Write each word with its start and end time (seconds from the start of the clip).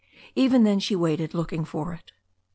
Even 0.33 0.63
then 0.63 0.79
she 0.79 0.95
waited, 0.95 1.35
looking 1.35 1.63
for 1.63 1.93
it. 1.93 2.11